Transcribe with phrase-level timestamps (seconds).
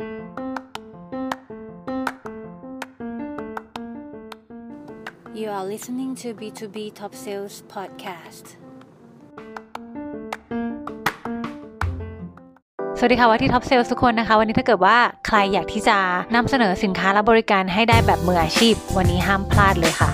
[0.00, 0.06] You
[5.56, 8.46] are listening to B2B Top Sales Podcast
[12.98, 15.98] สวัสดีค่ะว่าที่ Top Sales ทุกคนนะคะ วันนี้ถ้าเกิดว่าใครอยากที่จะ
[16.34, 20.10] นำเสนอสินค้าและบริการให้ได้แบบมืออาชีพ วันนี้ห้ามพลาดเลยค่ะ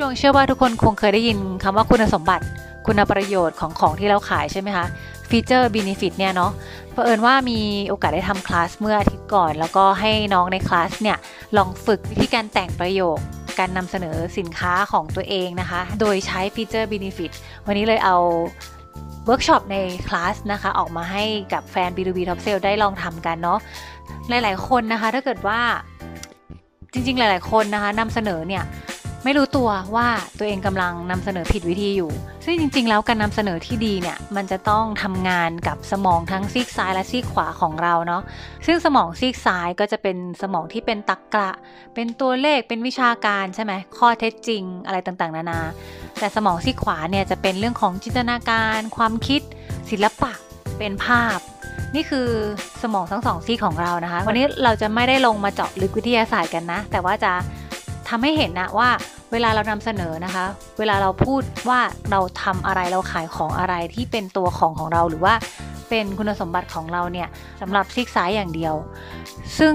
[0.00, 2.44] ดวงเชื่อว่าทุกคนคงเคยได้ยินคำว่าคุณสมบัติ
[2.86, 4.86] คุณประโยชน์ของของที่เราขายใช่ไหมคะ
[5.32, 6.52] feature benefit เนี่ยเนาะ
[6.92, 11.18] เผอิญว่ามีโอกาสได้ทำคลาสเมื่ออาทิตย์ก่อน แล้วก็ให้น้องในคลาสเนี่ย
[11.56, 13.18] ลองฝึกวิธีการแต่งประโยค
[13.58, 17.30] การนำเสนอสินค้าของตัวเองนะคะ โดยใช้ฟีเจอร์ benefit
[17.66, 18.16] วันนี้เลยเอา
[19.26, 19.76] เวิร์กช็อปใน
[20.08, 23.58] คลาสนะคะ ออกมาให้กับแฟน B2B Top Sale ได้ลองทำกันเนาะ
[24.28, 25.60] หลาย ๆ คนนะคะ ถ้าเกิดว่า
[26.92, 28.62] จริง ๆ หลาย ๆ คนนะคะนำเสนอเนี่ย
[29.24, 30.08] ไม่รู้ตัวว่า
[30.38, 32.10] ตัวเองกำลังนำเสนอผิดวิธีอยู่
[32.44, 38.22] ซึ่งจริง ๆ แล้วการนำเสนอที่ดีเนี่ยมันจะต้องทำงานกับสมองทั้งซีกซ้ายและซีกขวาของเราเนาะ
[38.66, 41.50] ซึ่งสมองซีกซ้ายก็จะเป็นสมองที่เป็นตรรกะ
[41.94, 45.60] เป็นตัวเลขเป็นวิชาการใช่ไหมข้อเท็จจริงอะไรต่างๆ นานา
[46.18, 49.42] แต่สมองซีกขวาเนี่ยจะเป็นเรื่องของจินตนาการ ความคิด
[49.90, 50.32] ศิลปะ
[50.78, 51.38] เป็นภาพ
[51.94, 52.28] นี่คือ
[52.82, 57.32] สมองทั้งสองซีกของเรานะคะ วันนี้เราจะไม่ได้ลงมาเจาะลึกวิทยาศาสตร์กันนะ แต่ว่าจะ
[58.14, 58.88] ทำให้เห็นนะว่า
[59.32, 60.44] เวลาเรานำเสนอนะคะ
[60.78, 65.34] เวลาเราพูดว่าเราทำอะไรเราขายของอะไรที่เป็นตัวของของเราหรือว่า
[65.88, 67.28] เป็นคุณสมบัติของเราเนี่ย
[67.60, 68.74] สำหรับซีกซ้ายอย่างเดียว
[69.58, 69.74] ซึ่ง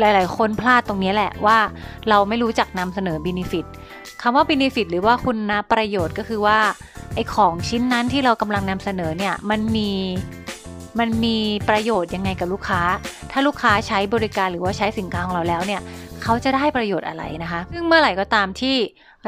[0.00, 1.58] หลาย ๆ คนพลาดตรงนี้แหละว่า
[2.08, 3.66] เราไม่รู้จักนำเสนอ benefit
[4.22, 6.58] คำว่า benefit หรือว่าคุณนะประโยชน์ก็คือว่า
[7.14, 9.90] ไอของชิ้นนั้นที่เรากำลังนำเสนอเนี่ยมันมี
[10.98, 11.36] มันมี
[11.68, 12.80] ประโยชน์ยังไงกับลูกค้า
[13.30, 15.80] ถ้าลูกค้าใช้บริการหรือว่าใช้สินค้าของเราแล้วเนี่ย
[16.22, 18.76] เขาจะได้ประโยชน์อะไรนะคะ ซึ่งเมื่อไหร่ก็ตามที่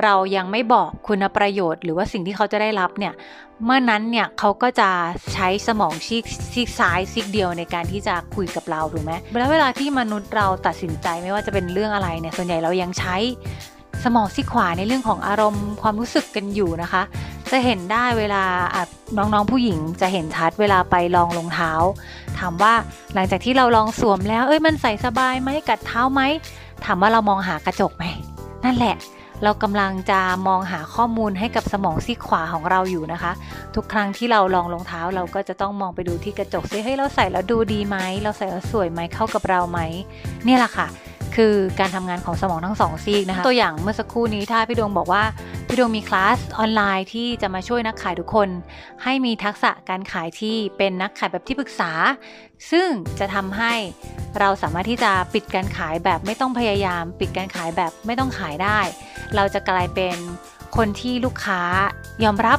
[0.02, 3.14] เรายังไม่บอกคุณประโยชน์ หรือว่าสิ่งที่เขาจะได้รับเนี่ย
[3.64, 4.90] เมื่อนั้นเนี่ยเขาก็จะ
[5.34, 13.16] ใช้สมองซีกซีกซ้ายซีกเดียวในการที่จะคุยกับเราถูกไหมแล้วเวลาที่มนุษย์เราตัดสินใจไม่ว่าจะเป็นเรื่องอะไรเนี่ย ส่วนใหญ่เรายังใช้
[14.04, 17.02] สมองซีกขวาในเรื่องของอารมณ์ความรู้สึกกันอยู่นะคะ
[17.50, 18.44] จะเห็นได้เวลา
[19.16, 21.72] น้องๆผู้หญิงจะเห็นชัดเวลาไปลองรองเท้า
[22.38, 22.74] ถามว่า
[23.14, 26.22] หลังจากที่เราลองสวมแล้วเอ้ยมันใส่สบายไหมกัดเท้าไหม
[26.84, 28.04] ถามว่าเรามองหากระจกไหม
[28.64, 28.96] นั่นแหละ
[29.44, 33.32] เรากำลังจะมองหาข้อมูลให้กับสมองซีขวาของเราอยู่นะคะ
[33.74, 39.80] ทุกครั้งที่เราลองรองเท้าเราก็จะต้องมองไปดูที่กระจกซิเฮ้ยเราใส่แล้วดูดีไหมเราใส่แล้วสวยไหมเข้ากับเราไหม
[40.46, 40.86] นี่แหละค่ะ
[41.36, 45.22] คือการทำงานของสมองทั้งสองซีกนะคะตัวอย่างเมื่อสักครู่นี้ถ้าพี่ดวงบอกว่า
[45.68, 48.48] พี่ดวงมีคลาสออนไลน์ที่จะมาช่วยนักขายทุกคน
[49.02, 51.90] ให้มีทักษะการขายที่เป็นนักขายแบบที่ปรึกษา
[52.70, 52.88] ซึ่ง
[53.18, 53.74] จะทำให้
[54.38, 58.80] เราสามารถที่จะปิดการขายแบบไม่ต้องพยายาม ปิดการขายแบบไม่ต้องขายได้
[59.36, 60.16] เราจะกลายเป็น
[60.76, 61.62] คนที่ลูกค้า
[62.24, 62.58] ยอมรับ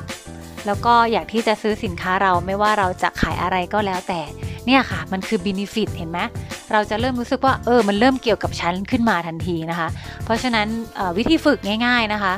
[0.66, 4.22] แล้วก็อยากที่จะซื้อสินค้าเราไม่ว่าเราจะขายอะไรก็แล้วแต่
[4.66, 6.20] เนี่ยค่ะ มันคือ benefit เห็นไหม
[6.72, 9.88] เราจะเริ่มรู้สึกว่าเออมันเริ่มเกี่ยวกับฉันขึ้นมาทันทีนะคะ
[10.24, 10.68] เพราะฉะนั้น
[11.18, 12.34] วิธีฝึกง่ายๆนะคะ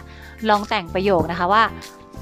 [0.50, 1.64] ลองแต่งประโยคนะคะว่า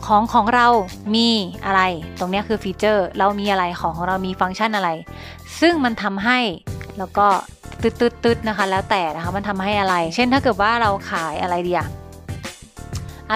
[0.06, 0.68] ของของเรา
[1.16, 1.30] มี
[1.66, 1.82] อะไร
[2.20, 4.90] ตรงนี้คือฟีเจอร์ เรามีอะไร ของของเรามีฟังก์ชันอะไร
[5.62, 6.40] ซึ่งมันทำให้
[6.98, 7.28] แล้วก็
[7.82, 11.88] ตืดตืดตืดนะคะ แล้วแต่นะคะ มันทำให้อะไร เช่น ถ้าเกิดว่าเราขายอะไรดีอะ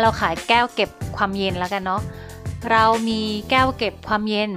[0.03, 2.01] เราขายแก้วเก็บความเย็นแล้วกันเนาะ
[2.71, 4.51] เรามีแก้วเก็บความเย็น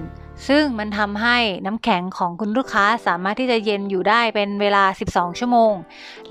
[0.48, 5.72] ซึ่งมันทำให้น้ำแข็งของคุณลูกค้าสามารถที่จะเย็นอยู่ได้เป็นเวลา 12 ชั่วโมง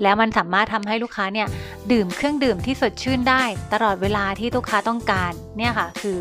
[0.02, 1.48] แล้วมันสามารถทำให้ลูกค้าเนี่ย
[1.92, 3.42] ดื่มเครื่องดื่มที่สดชื่นได้
[3.72, 6.18] ตลอดเวลาที่ลูกค้าต้องการเนี่ยค่ะคือ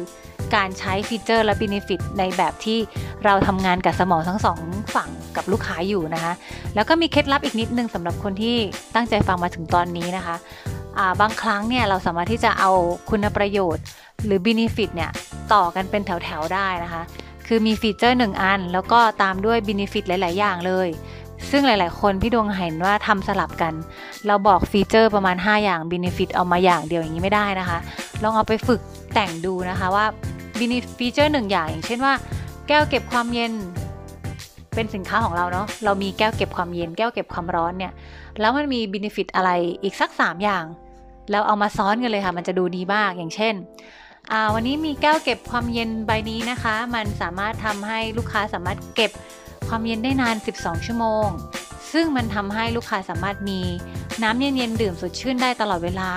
[0.55, 2.79] การใช้ feature และ benefit ในแบบที่
[3.25, 4.59] เราทำงานกับสมองทั้งสอง
[4.95, 6.33] ฝั่งกับลูกค้าอยู่นะคะ
[6.75, 8.55] แล้วก็มีเคล็ดลับอีกนิดนึงสำหรับคนที่
[8.95, 10.35] ตั้งใจฟังมาถึงตอนนี้นะคะ
[11.21, 12.71] บางครั้งเนี่ยเราสามารถที่จะเอา
[13.09, 13.83] คุณประโยชน์
[14.25, 15.11] หรือ benefit เนี่ย
[15.53, 17.03] ต่อกันเป็นแถวๆได้นะคะ
[17.47, 20.89] คือมี feature หนึ่งอัน แล้วก็ตามด้วย benefit หลาย ๆ อย่างเลย
[21.49, 23.73] ซึ่งหลาย ๆ คนพี่ดวงเห็นว่าทำสลับกัน
[24.27, 27.77] เราบอก feature ประมาณ 5 อย่าง benefit เอามาอย่างเดียวอย่างนี้ไม่ได้นะคะ
[28.23, 28.81] ลองเอาไปฝึก
[29.13, 30.05] แต่งดูนะคะว่า
[30.59, 32.13] bene feature หนึ่งอย่าง อย่างเช่นว่า
[32.67, 33.53] แก้วเก็บความเย็น
[34.75, 37.93] เป็นสินค้าของเราเนาะเรามีแก้วเก็บความเย็น แก้วเก็บความร้อนเนี่ย
[38.39, 39.51] แล้วมันมี benefit อะไร
[39.83, 40.63] อีกสัก 3 อย่าง
[41.31, 43.55] แล้วเอามาซ้อนกันเลยค่ะ มันจะดูดีมากอย่างเช่น
[44.53, 49.11] วันนี้มีแก้วเก็บความเย็นใบนี้นะคะ มันสามารถทำให้ลูกค้าสามารถเก็บ
[49.67, 51.27] ความเย็นได้นาน 12 ชั่วโมง
[51.93, 53.61] ซึ่งมันทำให้ลูกค้าสามารถมี
[54.23, 56.11] น้ำเย็นๆดื่มสดชื่นได้ตลอดเวลา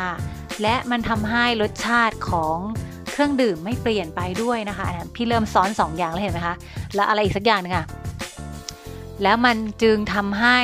[0.62, 2.56] และมันทำให้รสชาติของ
[3.10, 6.56] เครื่องดื่มไม่เปลี่ยนไปด้วยนะคะ พี่เริ่มซ้อน 2 อย่างแล้วเห็นไหมคะ
[6.94, 7.86] แล้วอะไรอีกสักอย่างนึงอะ
[9.22, 10.58] แล้วมันจึงทำให้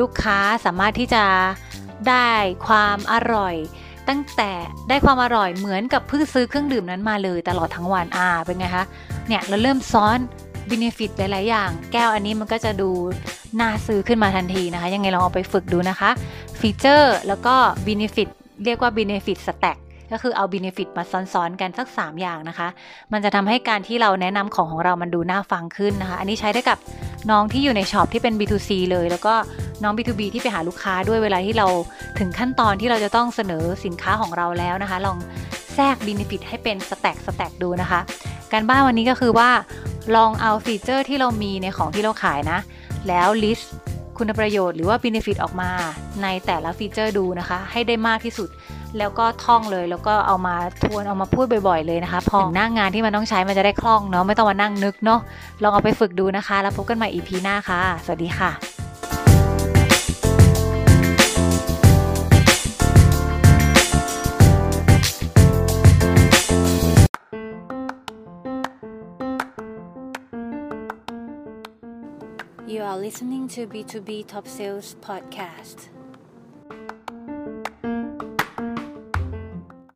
[0.00, 1.24] ลูกค้าสามารถที่จะ
[2.08, 2.28] ได้
[2.66, 3.54] ความอร่อย
[4.08, 4.52] ตั้งแต่
[4.88, 8.84] ได้ความอร่อยเหมือนกับเพิ่งซื้อเครื่องดื่มนั้นมาเลยตลอดทั้งวันอ่าเป็นไงคะ
[9.28, 10.18] เนี่ยเราเริ่มซ้อน
[10.70, 12.90] benefit หลาย ๆ อย่าง แก้วอันนี้มันก็จะดู
[13.60, 16.10] น่าซื้อขึ้นมาทันทีนะคะ ยังไงลองเอาไปฝึกดูนะคะ
[16.60, 17.54] ฟีเจอร์แล้วก็
[17.86, 18.28] benefit
[18.64, 19.78] เรียกว่า benefit stack
[20.12, 22.68] ก็คือเอา benefit มาซ้อนๆกันสัก 3 อย่างนะคะ
[23.12, 26.78] มันจะทำให้การที่เราแนะนำของของเรามันดูน่าฟังขึ้นนะคะ อันนี้ใช้ได้กับ
[27.30, 29.34] น้องที่อยู่ในช็อปที่เป็น B2C เลย แล้วก็
[29.82, 31.66] น้อง B2B ที่ไปหาลูกค้าด้วยเวลาที่เรา
[32.18, 35.18] ถึงขั้นตอนที่เราจะต้องเสนอสินค้าของเราแล้วนะคะ ลอง
[35.74, 38.00] แทรก benefit ให้เป็น stack stack ดูนะคะ
[38.52, 39.50] การบ้านวันนี้ก็คือว่า
[40.16, 42.58] ลองเอา feature ที่เรามีในของที่เราขายนะ
[43.08, 43.66] แล้ว list
[44.18, 45.70] คุณประโยชน์หรือว่า benefit ออกมา
[46.22, 48.48] ในแต่ละ feature ดูนะคะ ให้ได้มากที่สุด
[48.98, 55.20] แล้วก็ท่องเลยแล้วก็เอามาทวนเอามาพูดบ่อยๆเลยนะคะ พอหน้างานที่มันต้องใช้มันจะได้คล่องเนาะไม่ต้องมานั่งนึกเนาะ
[55.62, 58.77] ลองเอาไปฝึกดูนะคะ แล้วพบกันใหม่ EP หน้าค่ะ สวัสดีค่ะ
[72.68, 75.88] You are listening to B2B Top Sales Podcast.